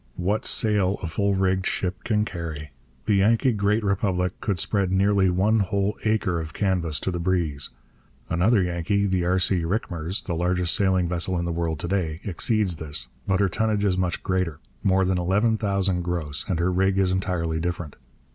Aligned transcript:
What 0.17 0.47
sail 0.47 0.97
a 1.03 1.05
full 1.05 1.35
rigged 1.35 1.67
ship 1.67 2.03
can 2.03 2.25
carry! 2.25 2.71
The 3.05 3.17
Yankee 3.17 3.51
Great 3.51 3.83
Republic 3.83 4.33
could 4.41 4.57
spread 4.57 4.91
nearly 4.91 5.29
one 5.29 5.59
whole 5.59 5.95
acre 6.03 6.39
of 6.39 6.55
canvas 6.55 6.99
to 7.01 7.11
the 7.11 7.19
breeze. 7.19 7.69
Another 8.27 8.63
Yankee, 8.63 9.05
the 9.05 9.23
R. 9.25 9.37
C. 9.37 9.61
Rickmers, 9.63 10.23
the 10.25 10.33
largest 10.33 10.73
sailing 10.73 11.07
vessel 11.07 11.37
in 11.37 11.45
the 11.45 11.51
world 11.51 11.77
to 11.81 11.87
day, 11.87 12.19
exceeds 12.23 12.77
this. 12.77 13.09
But 13.27 13.41
her 13.41 13.47
tonnage 13.47 13.85
is 13.85 13.95
much 13.95 14.23
greater, 14.23 14.59
more 14.81 15.05
than 15.05 15.19
eleven 15.19 15.55
thousand 15.59 16.01
gross, 16.01 16.45
and 16.49 16.57
her 16.57 16.71
rig 16.71 16.97
is 16.97 17.11
entirely 17.11 17.59
different. 17.59 17.95